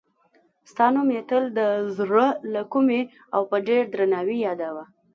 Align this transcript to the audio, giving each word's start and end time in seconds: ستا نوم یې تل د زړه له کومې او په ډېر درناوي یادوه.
ستا 0.71 0.85
نوم 0.93 1.07
یې 1.15 1.21
تل 1.29 1.43
د 1.57 1.59
زړه 1.97 2.27
له 2.53 2.61
کومې 2.73 3.01
او 3.35 3.41
په 3.49 3.57
ډېر 3.67 3.83
درناوي 3.93 4.37
یادوه. 4.47 4.85